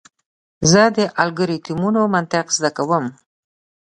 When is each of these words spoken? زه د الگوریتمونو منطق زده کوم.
زه 0.71 0.81
د 0.97 0.99
الگوریتمونو 1.23 2.01
منطق 2.13 2.45
زده 2.57 2.69
کوم. 2.77 3.05